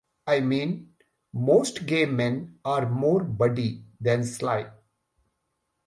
I 0.25 0.39
mean, 0.39 0.95
most 1.31 1.85
gay 1.85 2.05
men 2.07 2.57
are 2.65 2.89
more 2.89 3.23
Buddy 3.23 3.85
than 3.99 4.23
Sly. 4.23 4.71